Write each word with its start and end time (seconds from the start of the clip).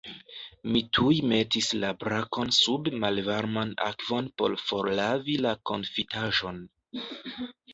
Mi 0.75 0.79
tuj 0.97 1.17
metis 1.31 1.67
la 1.83 1.91
brakon 2.03 2.53
sub 2.61 2.89
malvarman 3.03 3.75
akvon 3.91 4.31
por 4.43 4.57
forlavi 4.65 5.37
la 5.45 5.53
konfitaĵon. 5.73 6.59